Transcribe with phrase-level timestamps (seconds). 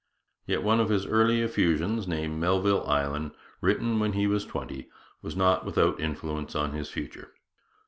[0.47, 4.89] Yet one of his early effusions, named Melville Island, written when he was twenty,
[5.21, 7.33] was not without influence on his future.